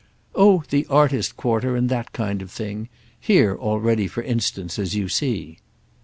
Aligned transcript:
"Oh 0.33 0.63
the 0.71 0.87
artist 0.87 1.37
quarter 1.37 1.75
and 1.75 1.87
that 1.89 2.11
kind 2.11 2.41
of 2.41 2.49
thing; 2.49 2.89
here 3.19 3.55
already, 3.55 4.07
for 4.07 4.23
instance, 4.23 4.79
as 4.79 4.95
you 4.95 5.07
see." 5.07 5.59